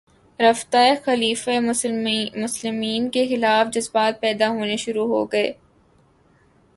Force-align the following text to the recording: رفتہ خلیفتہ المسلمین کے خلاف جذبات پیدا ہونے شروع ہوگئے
رفتہ 0.39 0.77
خلیفتہ 1.05 1.49
المسلمین 1.49 3.09
کے 3.09 3.27
خلاف 3.27 3.73
جذبات 3.73 4.19
پیدا 4.21 4.49
ہونے 4.49 4.77
شروع 4.77 5.07
ہوگئے 5.07 5.51